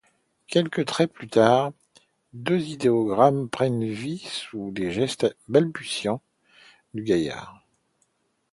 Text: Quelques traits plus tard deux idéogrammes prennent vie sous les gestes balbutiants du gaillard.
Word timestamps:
Quelques 0.47 0.87
traits 0.87 1.13
plus 1.13 1.27
tard 1.27 1.73
deux 2.33 2.59
idéogrammes 2.59 3.47
prennent 3.49 3.85
vie 3.87 4.17
sous 4.17 4.73
les 4.75 4.89
gestes 4.91 5.27
balbutiants 5.47 6.23
du 6.95 7.03
gaillard. 7.03 7.63